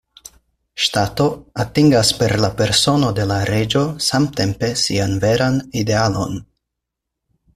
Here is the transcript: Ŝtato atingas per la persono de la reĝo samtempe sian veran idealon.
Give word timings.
Ŝtato 0.85 1.25
atingas 1.63 2.09
per 2.21 2.33
la 2.45 2.49
persono 2.61 3.11
de 3.21 3.27
la 3.33 3.37
reĝo 3.51 3.83
samtempe 4.07 4.73
sian 4.87 5.15
veran 5.27 5.63
idealon. 5.85 6.43